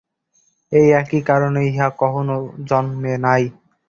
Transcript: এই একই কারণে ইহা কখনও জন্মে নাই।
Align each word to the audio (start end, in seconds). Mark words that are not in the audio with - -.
এই 0.71 0.87
একই 1.01 1.21
কারণে 1.29 1.59
ইহা 1.69 1.87
কখনও 2.01 2.37
জন্মে 2.69 3.13
নাই। 3.25 3.43